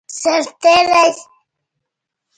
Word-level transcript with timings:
سرتیری 0.19 1.11